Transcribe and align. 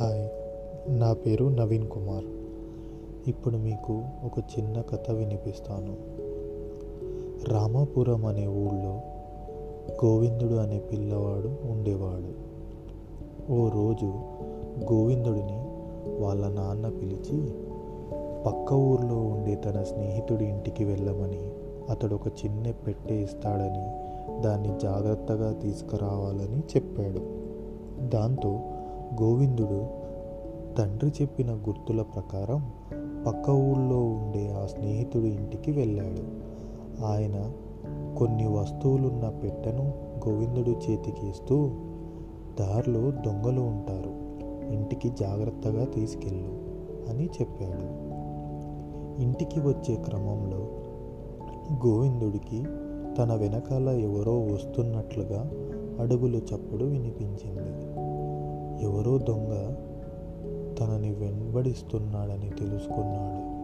Hi 0.00 0.28
నా 1.00 1.12
పేరు 1.12 1.44
నవీన్ 1.44 1.88
కుమార్. 1.88 2.24
ఇప్పుడు 3.28 3.56
మీకు 3.56 4.02
ఒక 4.24 4.32
చిన్న 4.38 4.80
కథ 4.80 5.10
వినిపిస్తాను. 5.10 5.96
రామాపురం 7.52 8.26
అనే 8.26 8.46
ఊళ్ళో 8.46 9.00
గోవిందుడు 10.04 10.54
అనే 10.54 10.78
పిల్లవాడు 10.78 11.70
ఉండేవాడు. 11.70 12.32
ఓ 13.52 13.68
రోజు 13.68 14.04
గోవిందుడిని 14.92 15.64
వాళ్ళ 16.22 16.48
నాన్న 16.48 16.88
పిలిచి 16.88 17.54
పక్క 18.46 18.72
ఊర్లో 18.72 19.16
ఉండే 19.16 19.54
తన 19.54 19.82
స్నేహితుడి 19.82 20.44
ఇంటికి 20.44 20.84
వెళ్ళమని 20.84 21.50
అతడు 21.90 22.14
ఒక 22.14 22.26
చిన్న 22.26 22.70
పెట్టె 22.70 23.14
ఇస్తాడని 23.14 24.14
దాన్ని 24.42 24.78
జాగ్రత్తగా 24.82 25.52
తీసుకురావాలని 25.52 26.58
చెప్పాడు. 26.58 27.20
దాంతో 28.08 28.60
గోవిందుడు 29.22 29.86
తండ్రి 30.78 31.12
చెప్పిన 31.22 31.54
గుర్తుల 31.54 32.02
ప్రకారం 32.02 32.70
పక్క 33.26 33.50
ఊళ్ళో 33.50 34.00
ఉండే 34.04 34.52
ఆ 34.52 34.66
స్నేహితుడి 34.66 35.28
ఇంటికి 35.28 35.70
వెళ్ళాడు. 35.72 36.44
ఆయన 37.04 37.52
కొన్ని 38.18 38.46
వస్తువులున్న 38.46 39.28
పెట్టెను 39.28 39.94
గోవిందుడు 40.28 40.70
చేతికి 40.70 41.28
ఇస్తూ 41.28 41.70
దారిలో 42.60 43.10
దొంగలు 43.10 43.60
ఉంటారు 43.60 44.24
ఇంటికి 44.72 45.08
జాగ్రత్తగా 45.08 45.84
తీసుకెళ్ళు 45.84 46.52
అని 47.10 47.24
చెప్పాడు. 47.26 48.14
ఇంటికి 49.22 49.60
వచ్చే 49.60 49.94
క్రమంలో 49.94 50.68
గోవిందుడికి 51.86 52.64
తన 53.18 53.34
వెనకాల 53.34 53.88
ఎవరో 53.88 54.40
వస్తున్నట్లుగా 54.40 55.50
అడుగులు 56.00 56.36
చప్పుడు 56.36 56.84
వినిపించింది. 56.84 57.93
ఎవరో 58.82 59.18
దొంగ 59.18 59.74
తనని 60.74 61.14
వెంబడిస్తున్నాడని 61.14 62.50
తెలుసుకున్నాడు. 62.50 63.54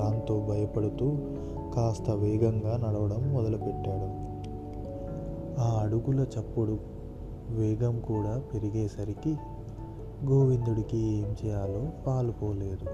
దాంతో 0.00 0.40
భయపడుతూ 0.40 1.18
కాస్త 1.74 2.10
వేగంగా 2.10 2.76
నడవడం 2.76 3.32
మొదలుపెట్టాడు. 3.32 4.22
ఆ 5.60 5.80
అడుగుల 5.82 6.26
చప్పుడు 6.38 6.78
వేగం 7.50 8.00
కూడా 8.00 8.42
పెరిగేసరికి 8.54 9.36
గోవిందుడికి 10.30 10.98
ఏం 10.98 11.36
చేయాలో 11.44 11.86
పాలుపోలేదు. 12.06 12.86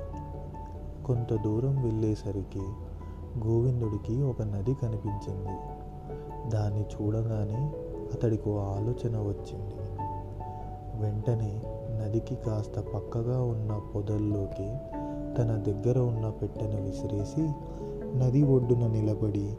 కొంత 1.06 1.42
దూరం 1.42 1.82
వెళ్ళేసరికి 1.84 2.62
గోవిందుడికి 3.46 4.22
ఒక 4.22 4.42
నది 4.42 4.74
కనిపించింది. 4.74 5.56
దాన్ని 6.50 6.80
చూడగానే 6.80 7.72
అతడికి 8.12 8.50
ఆలోచన 8.50 9.18
వచ్చింది. 9.18 9.87
వెంటనే 11.00 11.62
నదికి 12.00 12.34
కాస్త 12.34 12.80
పక్కగా 12.80 13.42
ఉన్న 13.42 13.80
పొదల్లోకి 13.94 14.76
తన 15.38 15.62
దగ్గర 15.66 15.98
ఉన్న 15.98 16.28
పెట్టెను 16.28 16.82
విసిరేసి 16.82 17.50
నది 18.18 18.42
ఒడ్డున 18.42 18.86
నిలబడి 18.86 19.56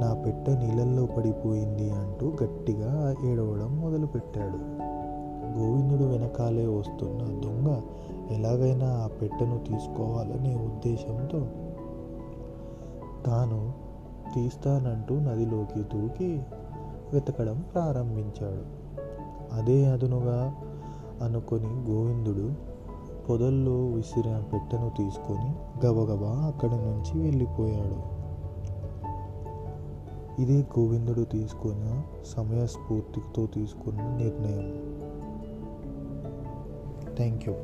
నా 0.00 0.22
పెట్టె 0.26 0.56
నీళ్ళల్లో 0.58 1.06
పడిపోయింది 1.06 1.90
అంటూ 1.90 2.36
గట్టిగా 2.42 3.14
ఏడవడం 3.24 3.80
మొదలుపెట్టాడు. 3.80 4.58
గోవిందుడు 5.58 6.04
వెనకాలే 6.04 6.66
వస్తున్న 6.66 7.18
దొంగ 7.18 7.80
ఎలాగైనా 8.30 8.86
ఆ 8.86 9.06
పెట్టెను 9.06 9.58
తీసుకోవాలనే 9.58 10.54
ఉద్దేశంతో 10.54 11.40
తాను 13.26 13.72
తీస్తానంటూ 14.34 15.20
నదిలోకి 15.20 15.80
దూకి 15.82 16.42
వెతకడం 17.12 17.64
ప్రారంభించాడు. 17.74 18.87
అదే 19.52 19.86
అదునుగా 19.86 20.54
అనుకొని 21.22 21.90
గోవిందుడు 21.90 22.68
పొదల్లో 23.26 23.86
విసిరిన 23.86 24.38
పెట్టెను 24.52 24.90
తీసుకొని 24.98 25.54
గబగబా 25.86 26.28
అక్కడి 26.28 26.74
నుంచి 26.74 27.22
వెళ్ళిపోయాడు. 27.22 28.18
ఇదే 30.42 30.66
గోవిందుడు 30.78 31.20
తీసుకున్న 31.20 32.02
సమయస్ఫూర్తితో 32.26 33.46
తీసుకున్న 33.46 34.02
నిర్ణయం. 34.02 34.98
Thank 37.16 37.48
you. 37.48 37.54